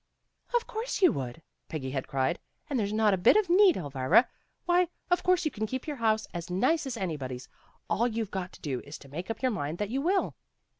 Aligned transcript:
"Of 0.55 0.65
course 0.65 1.03
you 1.03 1.11
would," 1.11 1.43
Peggy 1.69 1.91
had 1.91 2.07
cried. 2.07 2.39
"And 2.67 2.79
there's 2.79 2.91
not 2.91 3.13
a 3.13 3.17
bit 3.19 3.37
of 3.37 3.51
need, 3.51 3.77
Elvira. 3.77 4.27
Why, 4.65 4.87
of 5.11 5.21
course 5.21 5.45
you 5.45 5.51
can 5.51 5.67
keep 5.67 5.85
your 5.85 5.97
house 5.97 6.25
as 6.33 6.49
nice 6.49 6.87
as 6.87 6.97
anybody's. 6.97 7.47
All 7.87 8.07
you've 8.07 8.31
got 8.31 8.51
to 8.53 8.61
do 8.61 8.79
is 8.79 8.97
to 8.97 9.07
make 9.09 9.29
up 9.29 9.43
your 9.43 9.51
mind 9.51 9.77
that 9.77 9.91
you 9.91 10.01
will." 10.01 10.33